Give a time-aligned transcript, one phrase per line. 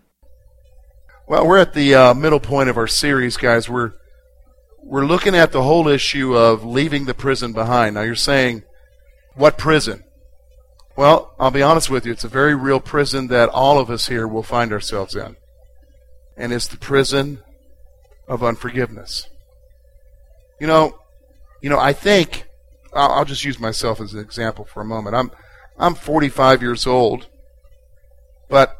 [1.27, 3.67] Well, we're at the uh, middle point of our series, guys.
[3.67, 3.91] We're
[4.87, 7.95] we're looking at the whole issue of leaving the prison behind.
[7.95, 8.63] Now, you're saying,
[9.35, 10.05] what prison?
[10.95, 12.13] Well, I'll be honest with you.
[12.13, 15.35] It's a very real prison that all of us here will find ourselves in,
[16.37, 17.39] and it's the prison
[18.27, 19.27] of unforgiveness.
[20.59, 20.97] You know,
[21.61, 21.77] you know.
[21.77, 22.47] I think
[22.93, 25.15] I'll, just use myself as an example for a moment.
[25.15, 25.29] I'm
[25.77, 27.27] I'm 45 years old,
[28.49, 28.75] but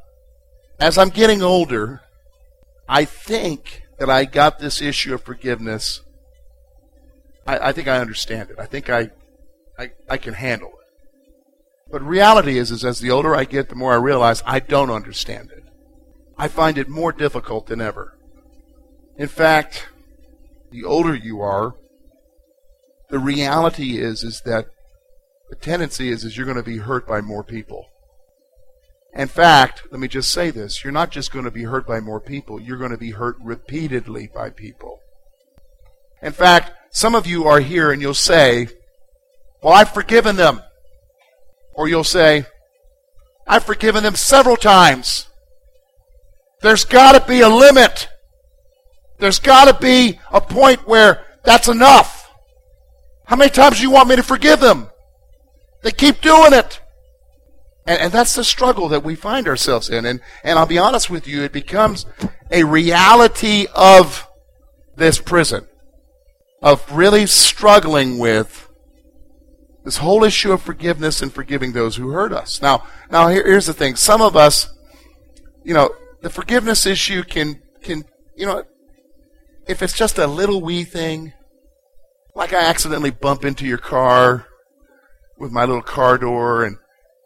[0.80, 2.02] as I'm getting older,
[2.90, 6.02] I think that I got this issue of forgiveness.
[7.46, 8.58] I, I think I understand it.
[8.60, 9.12] I think I,
[9.78, 11.92] I, I can handle it.
[11.92, 14.92] But reality is, is as the older I get, the more I realize I don't
[14.92, 15.64] understand it.
[16.38, 18.18] I find it more difficult than ever.
[19.18, 19.88] In fact,
[20.70, 21.74] the older you are,
[23.10, 24.68] the reality is, is that
[25.50, 27.86] the tendency is, is you're going to be hurt by more people.
[29.14, 32.00] In fact, let me just say this you're not just going to be hurt by
[32.00, 35.00] more people, you're going to be hurt repeatedly by people.
[36.22, 38.68] In fact, some of you are here and you'll say,
[39.62, 40.62] Well, I've forgiven them.
[41.74, 42.46] Or you'll say,
[43.48, 45.28] I've forgiven them several times.
[46.62, 48.10] There's got to be a limit.
[49.20, 52.30] There's got to be a point where that's enough.
[53.26, 54.90] How many times do you want me to forgive them?
[55.84, 56.82] They keep doing it.
[57.88, 60.06] And, and that's the struggle that we find ourselves in.
[60.06, 62.06] And, and I'll be honest with you, it becomes
[62.52, 64.28] a reality of
[64.96, 65.66] this prison,
[66.62, 68.70] of really struggling with
[69.86, 72.62] this whole issue of forgiveness and forgiving those who hurt us.
[72.62, 73.96] Now, now here, here's the thing.
[73.96, 74.70] Some of us,
[75.64, 78.04] you know, the forgiveness issue can, can,
[78.36, 78.64] you know,
[79.66, 81.32] if it's just a little wee thing,
[82.36, 84.48] like I accidentally bump into your car
[85.38, 86.78] with my little car door and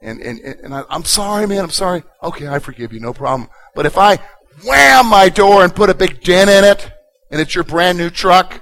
[0.02, 2.04] and, and, and I, I'm sorry, man, I'm sorry.
[2.24, 3.50] Okay, I forgive you, no problem.
[3.76, 4.20] But if I
[4.66, 6.92] wham my door and put a big dent in it,
[7.30, 8.62] and it's your brand new truck,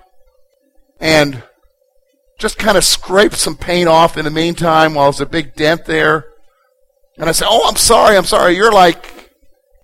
[1.00, 1.44] and
[2.38, 5.86] just kind of scrape some paint off in the meantime while there's a big dent
[5.86, 6.26] there,
[7.18, 9.32] and I say, oh, I'm sorry, I'm sorry, you're like,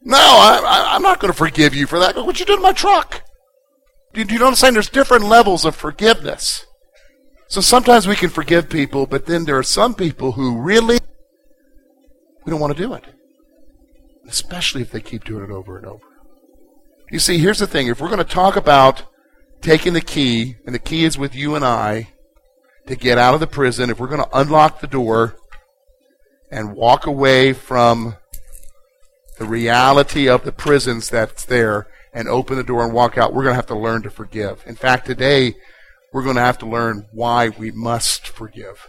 [0.02, 2.16] no, I, am not going to forgive you for that.
[2.16, 3.24] What you did to my truck?
[4.14, 4.74] Do you, do you know what I'm saying?
[4.76, 6.66] There's different levels of forgiveness.
[7.48, 11.00] So sometimes we can forgive people, but then there are some people who really
[12.46, 13.04] we don't want to do it.
[14.28, 16.06] Especially if they keep doing it over and over.
[17.12, 17.88] You see, here's the thing.
[17.88, 19.04] If we're going to talk about
[19.62, 22.10] taking the key, and the key is with you and I,
[22.88, 25.36] to get out of the prison, if we're going to unlock the door
[26.52, 28.16] and walk away from
[29.38, 33.44] the reality of the prisons that's there and open the door and walk out, we're
[33.44, 34.64] going to have to learn to forgive.
[34.66, 35.56] In fact, today,
[36.14, 38.88] we're going to have to learn why we must forgive.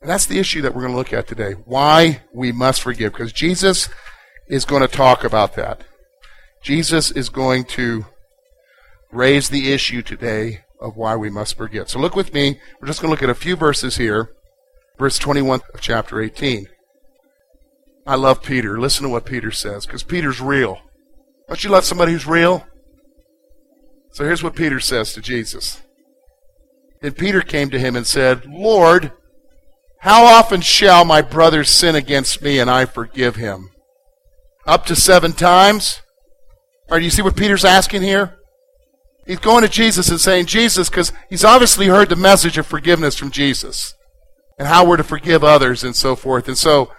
[0.00, 1.52] And that's the issue that we're going to look at today.
[1.52, 3.12] Why we must forgive.
[3.12, 3.88] Because Jesus
[4.48, 5.82] is going to talk about that.
[6.62, 8.06] Jesus is going to
[9.10, 11.88] raise the issue today of why we must forgive.
[11.88, 12.60] So look with me.
[12.80, 14.30] We're just going to look at a few verses here.
[14.98, 16.68] Verse 21 of chapter 18.
[18.06, 18.80] I love Peter.
[18.80, 20.78] Listen to what Peter says, because Peter's real.
[21.46, 22.66] Don't you love somebody who's real?
[24.12, 25.80] So here's what Peter says to Jesus.
[27.00, 29.12] Then Peter came to him and said, Lord,
[30.00, 33.70] how often shall my brother sin against me and I forgive him?
[34.66, 36.02] Up to seven times?
[36.88, 38.38] All right, you see what Peter's asking here?
[39.26, 43.16] He's going to Jesus and saying, Jesus, because he's obviously heard the message of forgiveness
[43.16, 43.94] from Jesus
[44.58, 46.48] and how we're to forgive others and so forth.
[46.48, 46.90] And so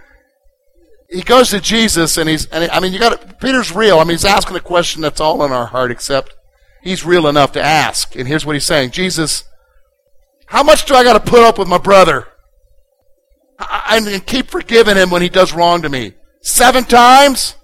[1.09, 3.97] he goes to Jesus and he's, and I mean, you got Peter's real.
[3.97, 6.35] I mean, he's asking a question that's all in our heart, except
[6.83, 8.15] he's real enough to ask.
[8.15, 9.43] And here's what he's saying Jesus,
[10.45, 12.27] how much do I got to put up with my brother?
[13.59, 16.13] And keep forgiving him when he does wrong to me.
[16.41, 17.55] Seven times?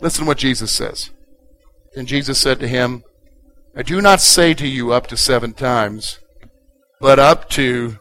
[0.00, 1.10] Listen to what Jesus says.
[1.94, 3.04] And Jesus said to him,
[3.76, 6.18] I do not say to you up to seven times,
[7.00, 7.98] but up to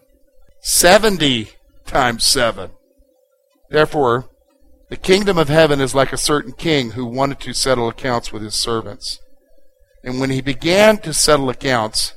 [0.62, 1.50] seventy
[1.86, 2.72] times seven.
[3.70, 4.30] Therefore,
[4.90, 8.42] the kingdom of heaven is like a certain king who wanted to settle accounts with
[8.42, 9.20] his servants.
[10.04, 12.14] And when he began to settle accounts,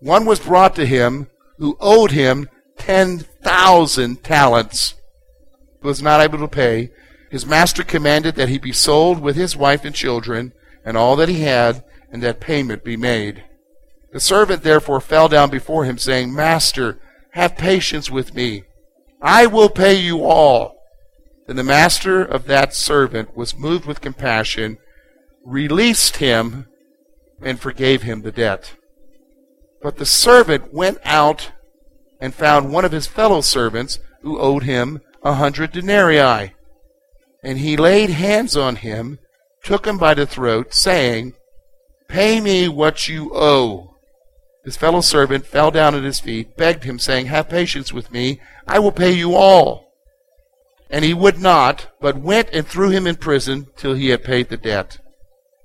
[0.00, 2.48] one was brought to him who owed him
[2.80, 4.94] 10,000 talents.
[5.82, 6.90] Was not able to pay.
[7.30, 10.52] His master commanded that he be sold with his wife and children
[10.84, 13.44] and all that he had, and that payment be made.
[14.12, 16.98] The servant therefore fell down before him, saying, Master,
[17.32, 18.64] have patience with me.
[19.22, 20.76] I will pay you all.
[21.46, 24.78] Then the master of that servant was moved with compassion,
[25.44, 26.66] released him,
[27.42, 28.74] and forgave him the debt.
[29.82, 31.52] But the servant went out
[32.20, 36.52] and found one of his fellow servants who owed him a hundred denarii.
[37.42, 39.18] And he laid hands on him,
[39.64, 41.34] took him by the throat, saying,
[42.08, 43.94] Pay me what you owe.
[44.64, 48.40] His fellow servant fell down at his feet, begged him, saying, Have patience with me,
[48.66, 49.86] I will pay you all.
[50.90, 54.48] And he would not, but went and threw him in prison till he had paid
[54.48, 54.98] the debt.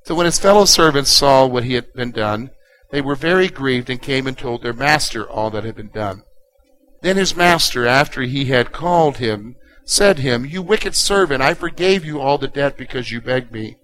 [0.03, 2.51] So when his fellow servants saw what he had been done,
[2.91, 6.21] they were very grieved and came and told their master all that had been done.
[7.01, 11.53] Then his master, after he had called him, said to him, You wicked servant, I
[11.53, 13.77] forgave you all the debt because you begged me.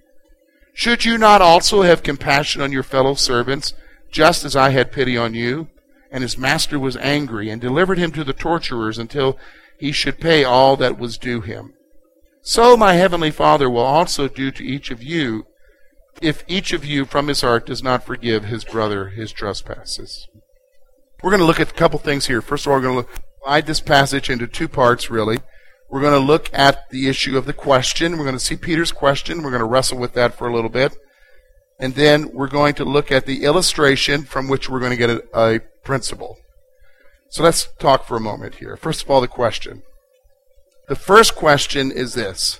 [0.74, 3.74] Should you not also have compassion on your fellow servants,
[4.10, 5.68] just as I had pity on you?
[6.12, 9.38] And his master was angry, and delivered him to the torturers until
[9.78, 11.74] he should pay all that was due him.
[12.42, 15.46] So my heavenly Father will also do to each of you,
[16.22, 20.28] if each of you from his heart does not forgive his brother his trespasses.
[21.22, 22.42] We're going to look at a couple things here.
[22.42, 23.10] First of all, we're going to
[23.44, 25.40] divide this passage into two parts, really.
[25.90, 28.18] We're going to look at the issue of the question.
[28.18, 29.44] We're going to see Peter's question.
[29.44, 30.98] We're going to wrestle with that for a little bit.
[31.80, 35.10] And then we're going to look at the illustration from which we're going to get
[35.10, 36.38] a, a principle.
[37.30, 38.76] So let's talk for a moment here.
[38.78, 39.84] First of all, the question.
[40.88, 42.60] The first question is this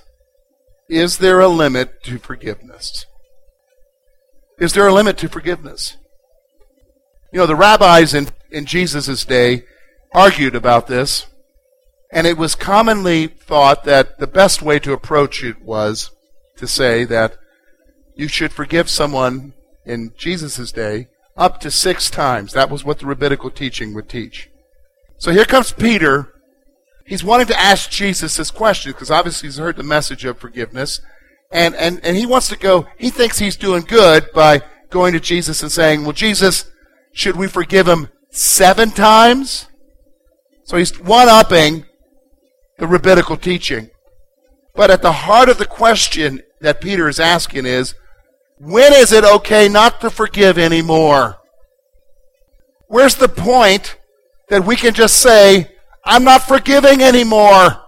[0.88, 3.06] Is there a limit to forgiveness?
[4.58, 5.96] Is there a limit to forgiveness?
[7.32, 9.64] You know, the rabbis in, in Jesus' day
[10.12, 11.26] argued about this,
[12.12, 16.10] and it was commonly thought that the best way to approach it was
[16.56, 17.36] to say that
[18.14, 19.54] you should forgive someone
[19.86, 22.52] in Jesus' day up to six times.
[22.52, 24.50] That was what the rabbinical teaching would teach.
[25.16, 26.34] So here comes Peter.
[27.06, 31.00] He's wanting to ask Jesus this question because obviously he's heard the message of forgiveness.
[31.50, 35.20] And, and, and he wants to go, he thinks he's doing good by going to
[35.20, 36.70] Jesus and saying, Well, Jesus,
[37.12, 39.68] should we forgive him seven times?
[40.64, 41.84] So he's one upping
[42.78, 43.90] the rabbinical teaching.
[44.74, 47.94] But at the heart of the question that Peter is asking is,
[48.58, 51.38] when is it okay not to forgive anymore?
[52.88, 53.96] Where's the point
[54.48, 57.80] that we can just say, I'm not forgiving anymore?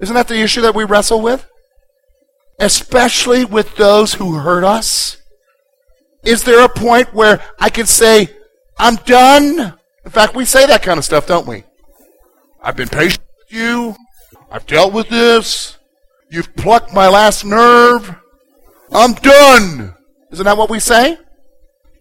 [0.00, 1.48] Isn't that the issue that we wrestle with?
[2.58, 5.16] Especially with those who hurt us?
[6.24, 8.28] Is there a point where I can say,
[8.78, 9.74] I'm done?
[10.04, 11.64] In fact, we say that kind of stuff, don't we?
[12.62, 13.96] I've been patient with you.
[14.50, 15.78] I've dealt with this.
[16.30, 18.14] You've plucked my last nerve.
[18.92, 19.94] I'm done.
[20.30, 21.18] Isn't that what we say?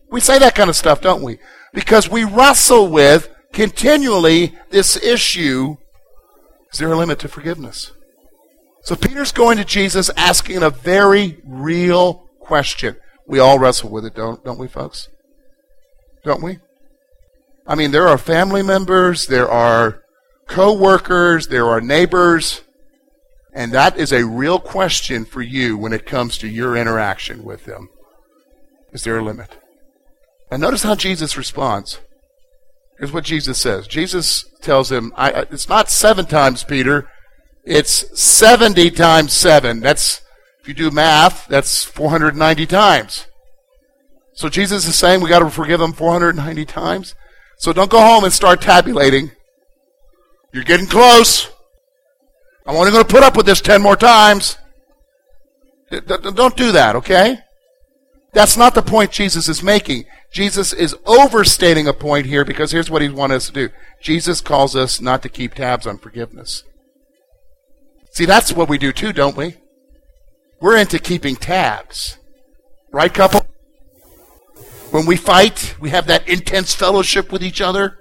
[0.09, 1.39] We say that kind of stuff, don't we?
[1.73, 5.77] Because we wrestle with continually this issue
[6.71, 7.91] is there a limit to forgiveness?
[8.83, 12.97] So Peter's going to Jesus asking a very real question.
[13.25, 15.09] We all wrestle with it, don't, don't we, folks?
[16.23, 16.59] Don't we?
[17.67, 20.01] I mean, there are family members, there are
[20.47, 22.61] co workers, there are neighbors
[23.57, 27.65] and that is a real question for you when it comes to your interaction with
[27.65, 27.89] them.
[28.93, 29.57] Is there a limit?
[30.51, 31.99] And notice how Jesus responds.
[32.99, 33.87] Here's what Jesus says.
[33.87, 37.09] Jesus tells him, it's not seven times, Peter.
[37.65, 39.79] It's 70 times seven.
[39.79, 40.21] That's,
[40.61, 43.25] if you do math, that's 490 times.
[44.33, 47.15] So Jesus is saying we got to forgive them 490 times.
[47.57, 49.31] So don't go home and start tabulating.
[50.53, 51.49] You're getting close.
[52.65, 54.57] I'm only going to put up with this 10 more times.
[55.89, 57.39] Don't do that, okay?
[58.33, 60.05] That's not the point Jesus is making.
[60.31, 63.69] Jesus is overstating a point here because here's what he wants us to do.
[64.01, 66.63] Jesus calls us not to keep tabs on forgiveness.
[68.11, 69.55] See, that's what we do too, don't we?
[70.59, 72.17] We're into keeping tabs.
[72.91, 73.46] Right, couple?
[74.91, 77.97] When we fight, we have that intense fellowship with each other.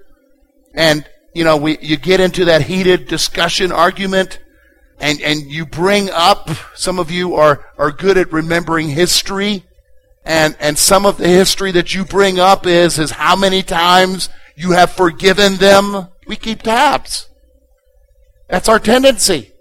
[0.74, 4.38] And, you know, we, you get into that heated discussion, argument
[4.98, 9.64] and, and you bring up, some of you are, are good at remembering history,
[10.24, 14.28] and, and some of the history that you bring up is, is how many times
[14.56, 16.08] you have forgiven them.
[16.26, 17.28] We keep tabs.
[18.48, 19.52] That's our tendency.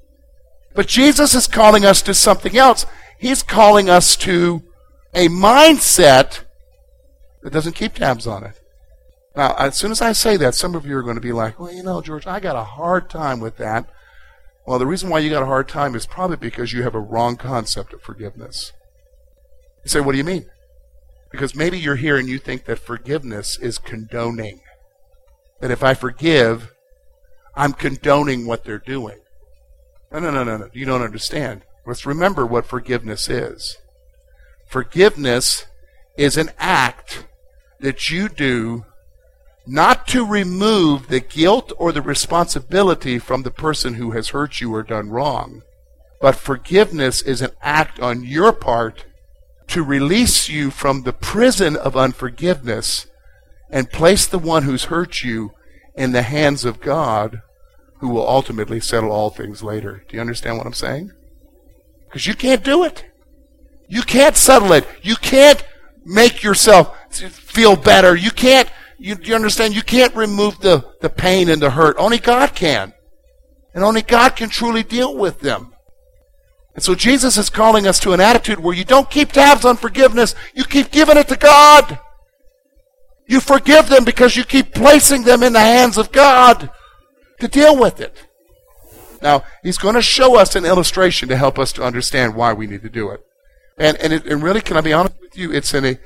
[0.74, 2.86] But Jesus is calling us to something else.
[3.20, 4.64] He's calling us to
[5.14, 6.45] a mindset
[7.46, 8.60] that doesn't keep tabs on it.
[9.38, 11.60] Now, as soon as I say that, some of you are going to be like,
[11.60, 13.88] well, you know, George, I got a hard time with that
[14.66, 17.00] well, the reason why you got a hard time is probably because you have a
[17.00, 18.74] wrong concept of forgiveness.
[19.84, 20.48] You say, what do you mean?
[21.32, 24.62] Because maybe you're here and you think that forgiveness is condoning.
[25.62, 26.74] That if I forgive,
[27.56, 29.20] I'm condoning what they're doing.
[30.12, 30.70] No, no, no, no, no.
[30.74, 31.62] You don't understand.
[31.86, 33.78] Let's remember what forgiveness is.
[34.68, 35.66] Forgiveness
[36.18, 37.26] is an act
[37.80, 38.86] that you do
[39.68, 44.74] not to remove the guilt or the responsibility from the person who has hurt you
[44.74, 45.62] or done wrong,
[46.22, 49.06] but forgiveness is an act on your part
[49.68, 53.08] to release you from the prison of unforgiveness
[53.70, 55.52] and place the one who's hurt you
[55.96, 57.42] in the hands of God,
[58.00, 60.04] who will ultimately settle all things later.
[60.08, 61.12] Do you understand what I'm saying?
[62.06, 63.06] Because you can't do it.
[63.88, 64.88] You can't settle it.
[65.02, 65.64] You can't
[66.06, 68.16] make yourself feel better.
[68.16, 69.76] You can't, you, you understand?
[69.76, 71.96] You can't remove the, the pain and the hurt.
[71.98, 72.94] Only God can.
[73.74, 75.74] And only God can truly deal with them.
[76.76, 79.78] And so Jesus is calling us to an attitude where you don't keep tabs on
[79.78, 82.00] forgiveness, you keep giving it to God.
[83.28, 86.70] You forgive them because you keep placing them in the hands of God
[87.40, 88.28] to deal with it.
[89.22, 92.68] Now, he's going to show us an illustration to help us to understand why we
[92.68, 93.22] need to do it.
[93.78, 95.52] And, and, it, and really, can I be honest you?
[95.52, 96.00] It's in a,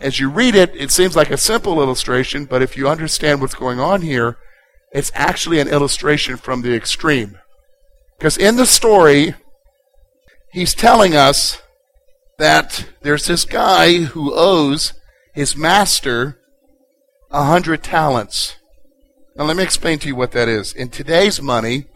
[0.00, 3.54] as you read it, it seems like a simple illustration, but if you understand what's
[3.54, 4.38] going on here,
[4.92, 7.38] it's actually an illustration from the extreme.
[8.18, 9.34] Because in the story,
[10.52, 11.60] he's telling us
[12.38, 14.94] that there's this guy who owes
[15.34, 16.38] his master
[17.30, 18.56] a hundred talents.
[19.36, 20.72] Now let me explain to you what that is.
[20.72, 21.86] In today's money,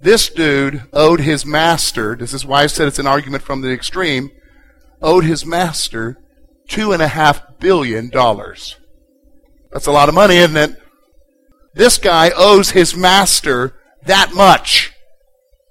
[0.00, 3.72] this dude owed his master, this is why I said it's an argument from the
[3.72, 4.30] extreme,
[5.02, 6.18] owed his master
[6.68, 8.76] two and a half billion dollars.
[9.72, 10.76] That's a lot of money, isn't it?
[11.74, 13.74] This guy owes his master
[14.06, 14.92] that much.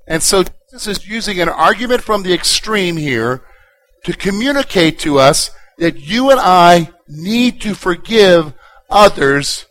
[0.07, 3.43] And so Jesus is using an argument from the extreme here
[4.03, 8.53] to communicate to us that you and I need to forgive
[8.89, 9.65] others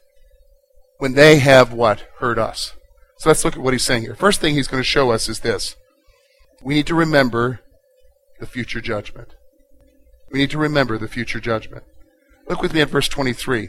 [0.98, 2.06] when they have what?
[2.18, 2.72] Hurt us.
[3.18, 4.14] So let's look at what he's saying here.
[4.14, 5.76] First thing he's going to show us is this.
[6.62, 7.60] We need to remember
[8.40, 9.34] the future judgment.
[10.34, 11.84] We need to remember the future judgment.
[12.48, 13.68] Look with me at verse 23.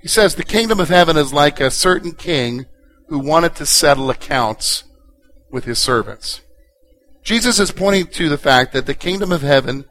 [0.00, 2.64] He says, The kingdom of heaven is like a certain king
[3.08, 4.84] who wanted to settle accounts
[5.50, 6.40] with his servants.
[7.22, 9.84] Jesus is pointing to the fact that the kingdom of heaven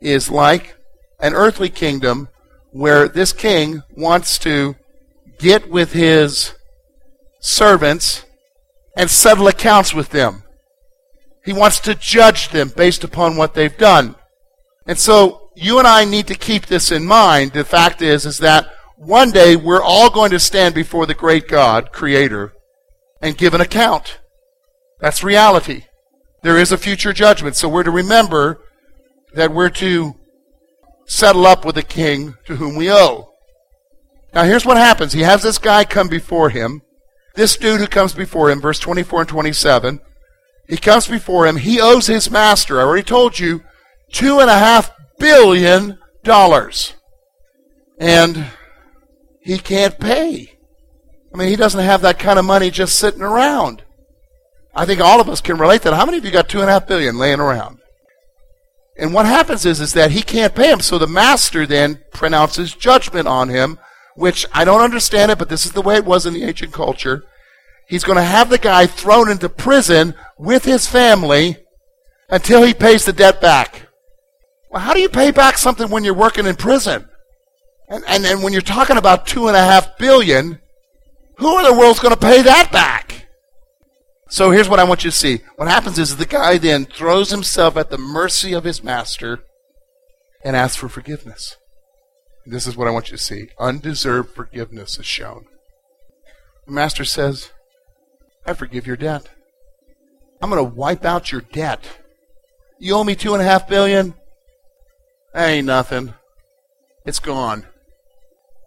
[0.00, 0.74] is like
[1.20, 2.26] an earthly kingdom
[2.72, 4.74] where this king wants to
[5.38, 6.52] get with his
[7.38, 8.24] servants
[8.96, 10.42] and settle accounts with them.
[11.44, 14.16] He wants to judge them based upon what they've done.
[14.86, 17.52] And so you and I need to keep this in mind.
[17.52, 21.48] The fact is, is that one day we're all going to stand before the great
[21.48, 22.52] God, creator,
[23.20, 24.20] and give an account.
[25.00, 25.84] That's reality.
[26.42, 27.56] There is a future judgment.
[27.56, 28.60] So we're to remember
[29.34, 30.14] that we're to
[31.06, 33.28] settle up with the king to whom we owe.
[34.34, 35.12] Now here's what happens.
[35.12, 36.82] He has this guy come before him.
[37.34, 40.00] This dude who comes before him, verse 24 and 27,
[40.68, 41.56] he comes before him.
[41.56, 43.62] He owes his master, I already told you,
[44.12, 46.94] two and a half billion dollars.
[47.98, 48.46] And
[49.40, 50.58] he can't pay.
[51.32, 53.82] I mean, he doesn't have that kind of money just sitting around.
[54.74, 55.96] I think all of us can relate to that.
[55.96, 57.78] How many of you got two and a half billion laying around?
[58.98, 60.80] And what happens is, is that he can't pay him.
[60.80, 63.78] So the master then pronounces judgment on him,
[64.16, 66.72] which I don't understand it, but this is the way it was in the ancient
[66.72, 67.24] culture.
[67.88, 71.56] He's going to have the guy thrown into prison with his family
[72.28, 73.88] until he pays the debt back.
[74.72, 77.06] Well, how do you pay back something when you're working in prison?
[77.88, 80.60] And, and, when you're talking about two and a half billion,
[81.36, 83.26] who in the world's going to pay that back?
[84.30, 85.40] So here's what I want you to see.
[85.56, 89.40] What happens is the guy then throws himself at the mercy of his master
[90.42, 91.58] and asks for forgiveness.
[92.46, 93.48] This is what I want you to see.
[93.58, 95.44] Undeserved forgiveness is shown.
[96.66, 97.50] The master says,
[98.46, 99.28] I forgive your debt.
[100.40, 101.86] I'm going to wipe out your debt.
[102.78, 104.14] You owe me two and a half billion?
[105.34, 106.14] Ain't nothing.
[107.06, 107.66] It's gone.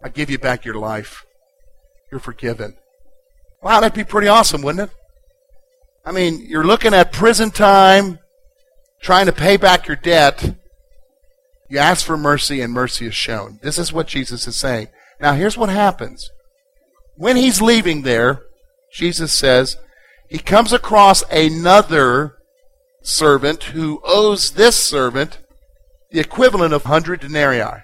[0.02, 1.24] I give you back your life.
[2.10, 2.76] You're forgiven.
[3.62, 4.96] Wow, that'd be pretty awesome, wouldn't it?
[6.04, 8.18] I mean, you're looking at prison time,
[9.00, 10.56] trying to pay back your debt.
[11.68, 13.58] You ask for mercy, and mercy is shown.
[13.62, 14.88] This is what Jesus is saying.
[15.20, 16.30] Now, here's what happens.
[17.16, 18.42] When he's leaving there,
[18.92, 19.76] Jesus says,
[20.28, 22.36] he comes across another
[23.02, 25.38] servant who owes this servant
[26.10, 27.82] the equivalent of 100 denarii.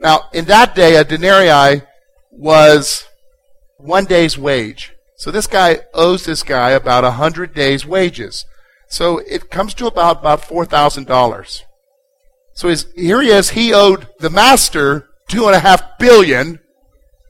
[0.00, 1.82] Now, in that day, a denarii
[2.30, 3.04] was
[3.78, 4.92] one day's wage.
[5.16, 8.44] So this guy owes this guy about a hundred days' wages.
[8.88, 11.64] So it comes to about about four thousand dollars.
[12.54, 13.50] So he's, here he is.
[13.50, 16.60] He owed the master two and a half billion.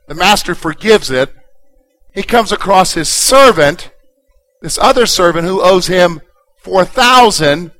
[0.06, 1.34] The master forgives it.
[2.12, 3.90] He comes across his servant,
[4.60, 6.20] this other servant who owes him
[6.58, 7.72] four thousand,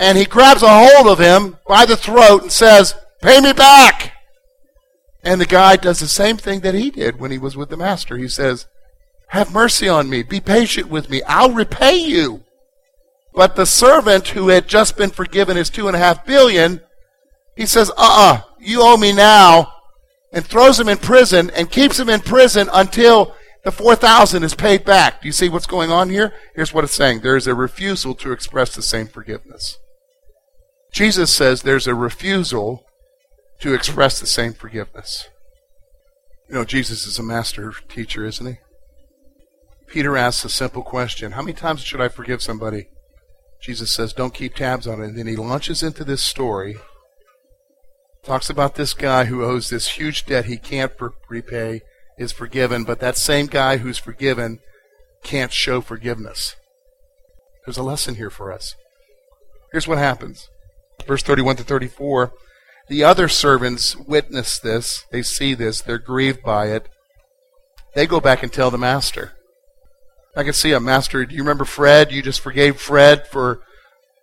[0.00, 4.14] and he grabs a hold of him by the throat and says, "Pay me back."
[5.22, 7.76] And the guy does the same thing that he did when he was with the
[7.76, 8.16] master.
[8.16, 8.66] He says,
[9.28, 10.22] Have mercy on me.
[10.22, 11.22] Be patient with me.
[11.24, 12.42] I'll repay you.
[13.34, 16.80] But the servant who had just been forgiven his two and a half billion,
[17.54, 19.72] he says, Uh uh-uh, uh, you owe me now,
[20.32, 24.86] and throws him in prison and keeps him in prison until the 4,000 is paid
[24.86, 25.20] back.
[25.20, 26.32] Do you see what's going on here?
[26.54, 29.78] Here's what it's saying there is a refusal to express the same forgiveness.
[30.92, 32.84] Jesus says there's a refusal
[33.60, 35.28] to express the same forgiveness.
[36.48, 38.58] You know, Jesus is a master teacher, isn't he?
[39.86, 42.88] Peter asks a simple question How many times should I forgive somebody?
[43.60, 45.06] Jesus says, Don't keep tabs on it.
[45.06, 46.76] And then he launches into this story,
[48.22, 50.92] talks about this guy who owes this huge debt he can't
[51.28, 51.82] repay,
[52.18, 54.58] is forgiven, but that same guy who's forgiven
[55.22, 56.56] can't show forgiveness.
[57.64, 58.74] There's a lesson here for us.
[59.72, 60.49] Here's what happens.
[61.06, 62.32] Verse 31 to 34.
[62.88, 65.04] The other servants witness this.
[65.10, 65.80] They see this.
[65.80, 66.88] They're grieved by it.
[67.94, 69.32] They go back and tell the master.
[70.36, 71.24] I can see a master.
[71.24, 72.12] Do you remember Fred?
[72.12, 73.60] You just forgave Fred for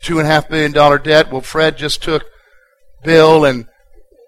[0.01, 1.31] two and a half billion dollar debt.
[1.31, 2.23] Well, Fred just took
[3.03, 3.67] Bill, and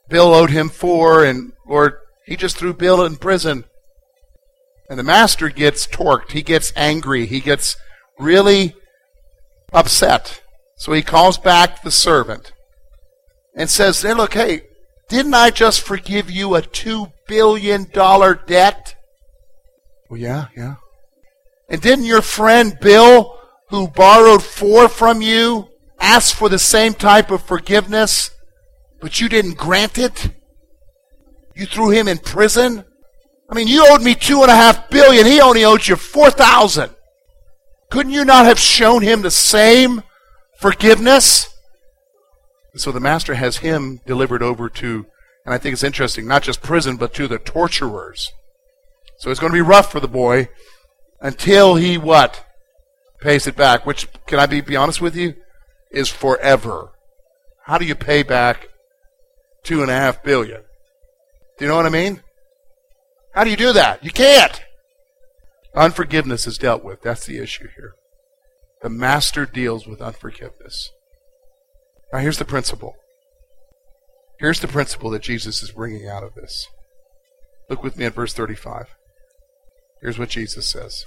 [0.10, 1.94] Bill owed him four, and Lord,
[2.26, 3.66] he just threw Bill in prison.
[4.90, 6.32] And the master gets torqued.
[6.32, 7.26] He gets angry.
[7.26, 7.76] He gets
[8.18, 8.76] really
[9.72, 10.42] upset.
[10.80, 12.54] So he calls back the servant
[13.54, 14.62] and says, hey, look, hey,
[15.10, 18.96] didn't I just forgive you a $2 billion debt?
[20.10, 20.76] Well, yeah, yeah.
[21.68, 25.68] And didn't your friend Bill, who borrowed four from you,
[26.00, 28.32] ask for the same type of forgiveness,
[29.02, 30.30] but you didn't grant it?
[31.56, 32.86] You threw him in prison?
[33.50, 35.26] I mean, you owed me two and a half billion.
[35.26, 36.96] He only owed you four thousand.
[37.92, 40.04] Couldn't you not have shown him the same
[40.60, 41.50] forgiveness?
[42.76, 45.06] So the master has him delivered over to,
[45.46, 48.32] and I think it's interesting, not just prison, but to the torturers.
[49.18, 50.50] So it's going to be rough for the boy
[51.20, 52.46] until he what?
[53.20, 55.36] Pays it back, which, can I be, be honest with you,
[55.92, 56.92] is forever.
[57.66, 58.70] How do you pay back
[59.64, 60.62] two and a half billion?
[61.58, 62.24] Do you know what I mean?
[63.34, 64.04] How do you do that?
[64.04, 64.62] You can't.
[65.76, 67.02] Unforgiveness is dealt with.
[67.02, 67.96] That's the issue here.
[68.82, 70.92] The master deals with unforgiveness.
[72.14, 72.96] Now, here's the principle.
[74.40, 76.68] Here's the principle that Jesus is bringing out of this.
[77.70, 78.88] Look with me at verse 35.
[80.02, 81.06] Here's what Jesus says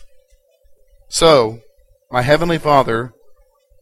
[1.08, 1.60] So,
[2.10, 3.14] my heavenly Father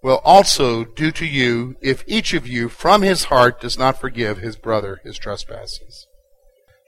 [0.03, 4.39] will also do to you if each of you from his heart does not forgive
[4.39, 6.07] his brother his trespasses.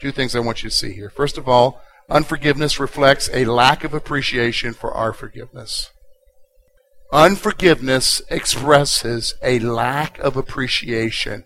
[0.00, 1.10] Two things I want you to see here.
[1.10, 5.90] First of all, unforgiveness reflects a lack of appreciation for our forgiveness.
[7.12, 11.44] Unforgiveness expresses a lack of appreciation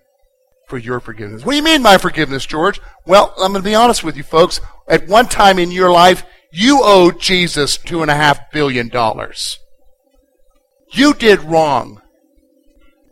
[0.68, 1.44] for your forgiveness.
[1.44, 2.80] What do you mean my forgiveness, George?
[3.04, 4.60] Well, I'm going to be honest with you folks.
[4.86, 9.58] At one time in your life, you owed Jesus two and a half billion dollars.
[10.92, 12.00] You did wrong.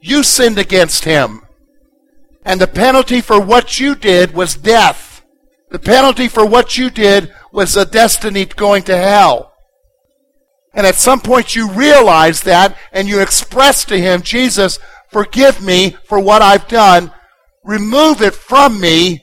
[0.00, 1.40] You sinned against him.
[2.44, 5.24] And the penalty for what you did was death.
[5.70, 9.53] The penalty for what you did was a destiny going to hell.
[10.74, 14.78] And at some point you realize that and you express to him, Jesus,
[15.10, 17.12] forgive me for what I've done.
[17.62, 19.22] Remove it from me.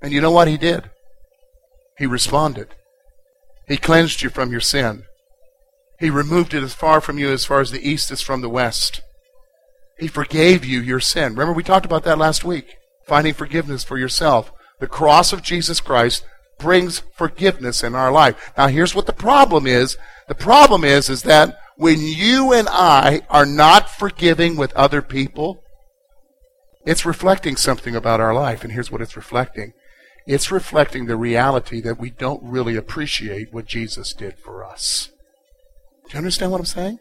[0.00, 0.88] And you know what he did?
[1.98, 2.68] He responded.
[3.68, 5.04] He cleansed you from your sin.
[5.98, 8.48] He removed it as far from you as far as the east is from the
[8.48, 9.02] west.
[9.98, 11.32] He forgave you your sin.
[11.32, 12.76] Remember, we talked about that last week.
[13.06, 14.50] Finding forgiveness for yourself.
[14.78, 16.24] The cross of Jesus Christ
[16.58, 18.52] brings forgiveness in our life.
[18.56, 19.98] Now, here's what the problem is
[20.30, 25.60] the problem is, is that when you and I are not forgiving with other people,
[26.86, 28.62] it's reflecting something about our life.
[28.62, 29.72] And here's what it's reflecting
[30.28, 35.10] it's reflecting the reality that we don't really appreciate what Jesus did for us.
[36.04, 37.00] Do you understand what I'm saying?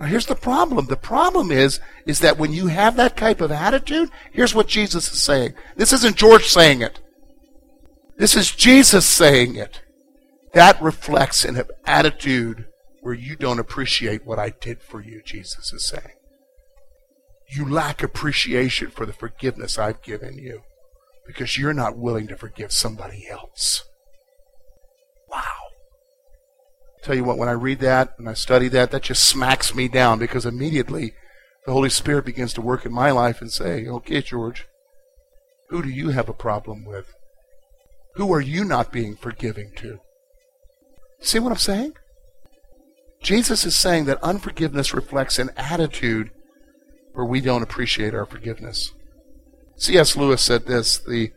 [0.00, 0.86] Now here's the problem.
[0.86, 5.12] The problem is, is that when you have that type of attitude, here's what Jesus
[5.12, 5.52] is saying.
[5.76, 7.00] This isn't George saying it.
[8.16, 9.82] This is Jesus saying it.
[10.54, 12.66] That reflects an attitude
[13.00, 16.16] where you don't appreciate what I did for you, Jesus is saying.
[17.48, 20.62] You lack appreciation for the forgiveness I've given you
[21.26, 23.84] because you're not willing to forgive somebody else.
[25.30, 25.42] Wow.
[27.02, 29.88] Tell you what, when I read that and I study that, that just smacks me
[29.88, 31.14] down because immediately
[31.66, 34.66] the Holy Spirit begins to work in my life and say, okay, George,
[35.68, 37.14] who do you have a problem with?
[38.16, 40.00] Who are you not being forgiving to?
[41.22, 41.94] See what I'm saying?
[43.22, 46.30] Jesus is saying that unforgiveness reflects an attitude
[47.12, 48.92] where we don't appreciate our forgiveness.
[49.76, 50.16] C.S.
[50.16, 50.98] Lewis said this.
[50.98, 51.32] The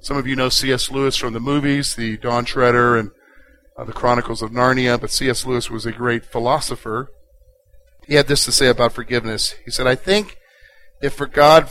[0.00, 0.90] some of you know C.S.
[0.90, 3.10] Lewis from the movies, the Dawn Treader and
[3.76, 5.46] uh, the Chronicles of Narnia, but C.S.
[5.46, 7.10] Lewis was a great philosopher.
[8.06, 9.54] He had this to say about forgiveness.
[9.64, 10.36] He said, I think
[11.00, 11.70] if for God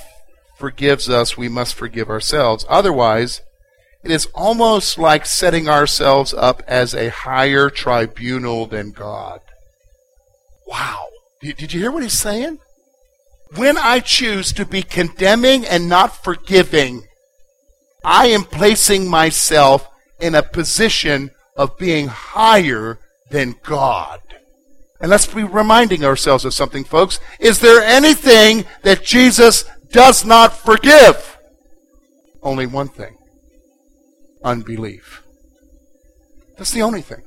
[0.57, 2.65] forgives us, we must forgive ourselves.
[2.69, 3.41] Otherwise,
[4.03, 9.39] it is almost like setting ourselves up as a higher tribunal than God.
[10.67, 11.07] Wow.
[11.41, 12.59] Did you hear what he's saying?
[13.55, 17.03] When I choose to be condemning and not forgiving,
[18.03, 19.87] I am placing myself
[20.19, 24.19] in a position of being higher than God.
[24.99, 27.19] And let's be reminding ourselves of something, folks.
[27.39, 31.37] Is there anything that Jesus does not forgive?
[32.41, 33.17] Only one thing
[34.43, 35.23] unbelief.
[36.57, 37.23] That's the only thing.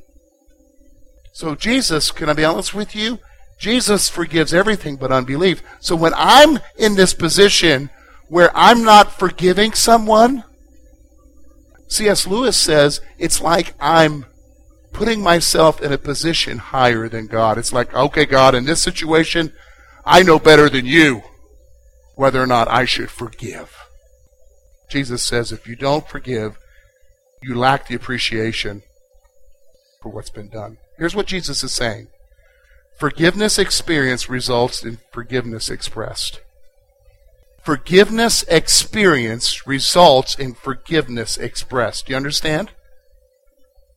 [1.33, 3.18] So, Jesus, can I be honest with you?
[3.59, 5.62] Jesus forgives everything but unbelief.
[5.81, 7.90] So, when I'm in this position
[8.29, 10.44] where I'm not forgiving someone,
[11.88, 12.26] C.S.
[12.26, 14.26] Lewis says it's like I'm
[14.92, 17.59] putting myself in a position higher than God.
[17.59, 19.52] It's like, okay, God, in this situation,
[20.05, 21.22] I know better than you
[22.14, 23.76] whether or not I should forgive.
[24.88, 26.57] Jesus says if you don't forgive,
[27.42, 28.83] you lack the appreciation
[30.01, 30.79] for what's been done.
[30.99, 32.09] Here's what Jesus is saying
[32.96, 36.40] Forgiveness experienced results in forgiveness expressed.
[37.62, 42.07] Forgiveness experienced results in forgiveness expressed.
[42.07, 42.70] Do you understand?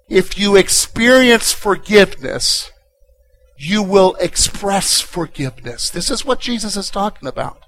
[0.09, 2.71] If you experience forgiveness,
[3.57, 5.89] you will express forgiveness.
[5.89, 7.63] This is what Jesus is talking about.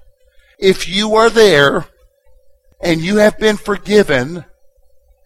[0.58, 1.86] If you are there
[2.82, 4.44] and you have been forgiven,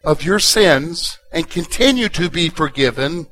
[0.07, 3.27] of your sins and continue to be forgiven,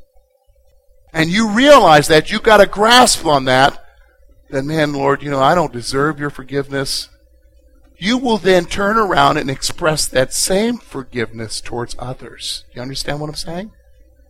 [1.13, 3.81] and you realize that, you've got a grasp on that,
[4.51, 7.09] then man, Lord, you know, I don't deserve your forgiveness.
[7.97, 12.65] You will then turn around and express that same forgiveness towards others.
[12.75, 13.71] You understand what I'm saying?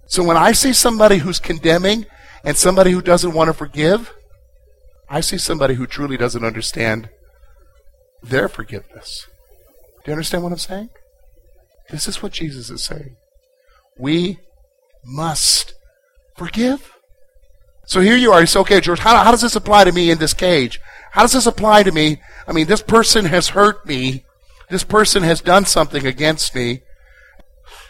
[0.06, 2.04] So when I see somebody who's condemning
[2.44, 4.12] and somebody who doesn't want to forgive,
[5.08, 7.08] I see somebody who truly doesn't understand
[8.22, 9.26] their forgiveness.
[10.04, 10.90] Do you understand what I'm saying?
[11.90, 13.16] This is what Jesus is saying.
[13.98, 14.38] We
[15.04, 15.74] must
[16.36, 16.92] forgive.
[17.86, 18.40] So here you are.
[18.40, 20.80] You say, okay, George, how, how does this apply to me in this cage?
[21.12, 22.20] How does this apply to me?
[22.48, 24.24] I mean, this person has hurt me.
[24.70, 26.80] This person has done something against me.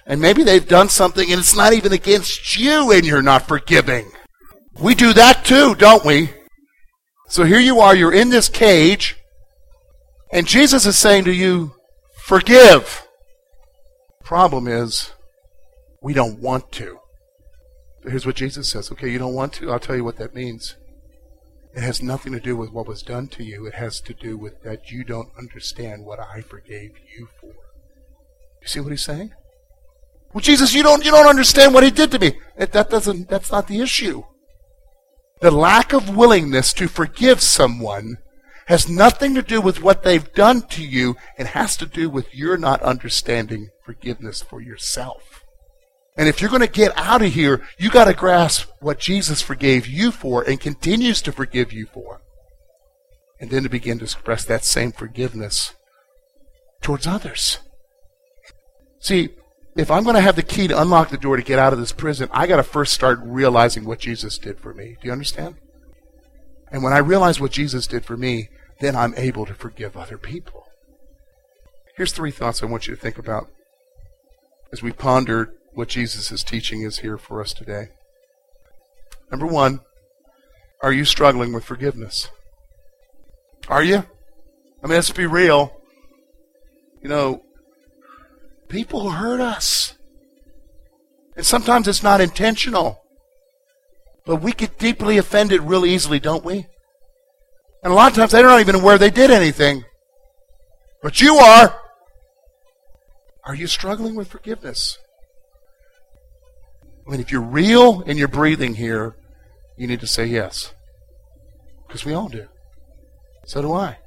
[0.06, 4.10] And maybe they've done something and it's not even against you and you're not forgiving.
[4.80, 6.30] We do that too, don't we?
[7.28, 9.16] So here you are, you're in this cage,
[10.32, 11.72] and Jesus is saying to you,
[12.18, 13.03] forgive.
[14.24, 15.12] Problem is,
[16.00, 16.98] we don't want to.
[18.02, 18.90] Here's what Jesus says.
[18.90, 19.70] Okay, you don't want to?
[19.70, 20.76] I'll tell you what that means.
[21.74, 23.66] It has nothing to do with what was done to you.
[23.66, 27.52] It has to do with that you don't understand what I forgave you for.
[28.62, 29.32] You see what he's saying?
[30.32, 32.38] Well, Jesus, you don't you don't understand what he did to me.
[32.56, 34.24] That doesn't that's not the issue.
[35.40, 38.18] The lack of willingness to forgive someone
[38.66, 41.16] has nothing to do with what they've done to you.
[41.38, 45.44] It has to do with your not understanding forgiveness for yourself.
[46.16, 49.42] And if you're going to get out of here, you got to grasp what Jesus
[49.42, 52.20] forgave you for and continues to forgive you for.
[53.40, 55.74] And then to begin to express that same forgiveness
[56.80, 57.58] towards others.
[59.00, 59.30] See,
[59.76, 61.80] if I'm going to have the key to unlock the door to get out of
[61.80, 64.96] this prison, I got to first start realizing what Jesus did for me.
[65.00, 65.56] Do you understand?
[66.70, 70.16] And when I realize what Jesus did for me, then I'm able to forgive other
[70.16, 70.66] people.
[71.96, 73.48] Here's three thoughts I want you to think about
[74.74, 77.90] as we ponder what Jesus' teaching is here for us today.
[79.30, 79.78] Number one,
[80.82, 82.28] are you struggling with forgiveness?
[83.68, 83.98] Are you?
[83.98, 85.80] I mean, let's be real.
[87.00, 87.44] You know,
[88.68, 89.94] people hurt us.
[91.36, 93.00] And sometimes it's not intentional.
[94.26, 96.66] But we get deeply offended real easily, don't we?
[97.84, 99.84] And a lot of times they're not even aware they did anything.
[101.00, 101.80] But you are.
[103.46, 104.98] Are you struggling with forgiveness?
[107.06, 109.16] I mean, if you're real and you're breathing here,
[109.76, 110.72] you need to say yes.
[111.86, 112.48] Because we all do.
[113.44, 113.98] So do I.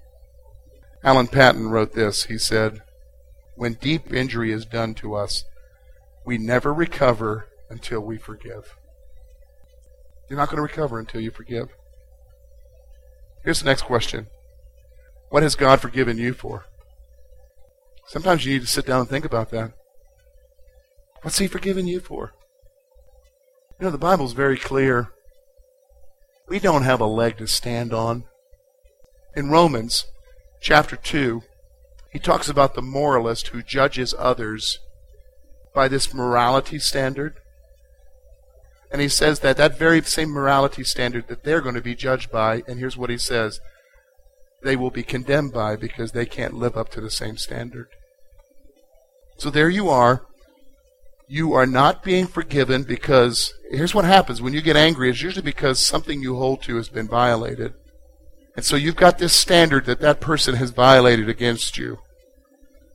[1.03, 2.23] Alan Paton wrote this.
[2.23, 2.81] He said,
[3.55, 5.43] When deep injury is done to us,
[6.25, 8.75] we never recover until we forgive.
[10.29, 11.69] You're not going to recover until you forgive.
[13.43, 14.27] Here's the next question
[15.29, 16.65] What has God forgiven you for?
[18.07, 19.73] Sometimes you need to sit down and think about that.
[21.21, 22.33] What's He forgiven you for?
[23.79, 25.11] You know, the Bible's very clear.
[26.47, 28.23] We don't have a leg to stand on.
[29.35, 30.05] In Romans
[30.61, 31.43] chapter 2,
[32.11, 34.79] he talks about the moralist who judges others
[35.75, 37.35] by this morality standard.
[38.91, 42.31] And he says that that very same morality standard that they're going to be judged
[42.31, 43.59] by, and here's what he says
[44.63, 47.87] they will be condemned by because they can't live up to the same standard.
[49.37, 50.25] So there you are.
[51.27, 55.09] You are not being forgiven because here's what happens when you get angry.
[55.09, 57.73] It's usually because something you hold to has been violated.
[58.55, 61.99] And so you've got this standard that that person has violated against you.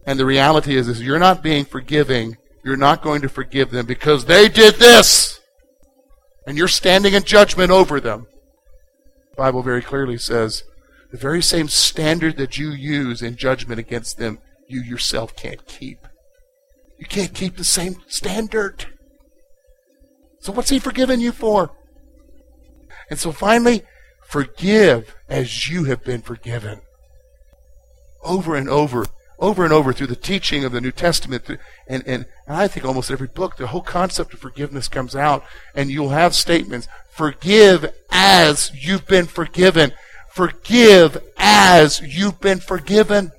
[0.05, 2.37] And the reality is, is you're not being forgiving.
[2.65, 5.41] You're not going to forgive them because they did this.
[6.47, 8.27] And you're standing in judgment over them.
[9.31, 10.65] The Bible very clearly says
[11.13, 16.07] the very same standard that you use in judgment against them, you yourself can't keep.
[16.99, 18.87] You can't keep the same standard.
[20.41, 21.71] So what's he forgiven you for?
[23.11, 23.83] And so finally,
[24.25, 26.81] forgive as you have been forgiven.
[28.25, 29.05] Over and over,
[29.39, 32.87] over and over through the teaching of the New Testament, and, and, and I think
[32.87, 35.45] almost every book, the whole concept of forgiveness comes out,
[35.75, 39.93] and you'll have statements forgive as you've been forgiven.
[40.33, 43.33] Forgive as you've been forgiven.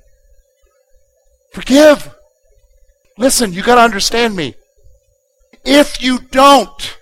[1.52, 2.14] Forgive.
[3.18, 4.54] Listen, you got to understand me.
[5.64, 6.98] If you don't,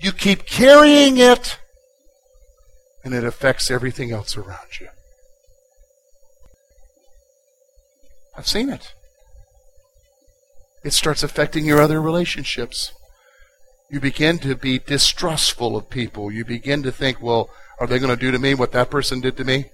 [0.00, 1.58] you keep carrying it
[3.04, 4.88] and it affects everything else around you.
[8.36, 8.94] I've seen it.
[10.84, 12.92] It starts affecting your other relationships.
[13.90, 16.30] You begin to be distrustful of people.
[16.30, 19.20] You begin to think, well, are they going to do to me what that person
[19.20, 19.66] did to me?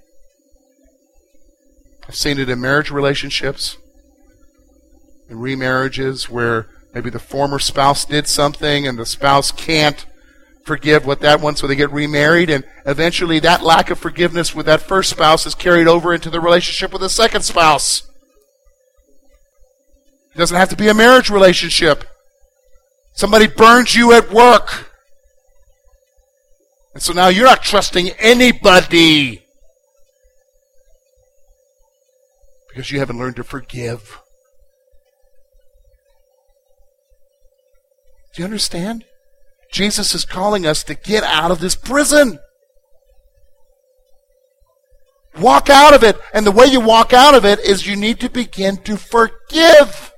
[2.06, 3.78] I've seen it in marriage relationships,
[5.28, 10.04] in remarriages where maybe the former spouse did something and the spouse can't
[10.64, 14.66] forgive what that one, so they get remarried, and eventually that lack of forgiveness with
[14.66, 18.02] that first spouse is carried over into the relationship with the second spouse.
[20.34, 22.04] It doesn't have to be a marriage relationship.
[23.12, 24.90] Somebody burns you at work.
[26.94, 29.44] And so now you're not trusting anybody
[32.68, 34.20] because you haven't learned to forgive.
[38.34, 39.04] Do you understand?
[39.70, 42.38] Jesus is calling us to get out of this prison.
[45.38, 46.16] Walk out of it.
[46.32, 50.12] And the way you walk out of it is you need to begin to forgive.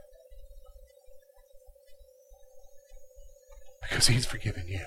[3.82, 4.86] Because He's forgiven you.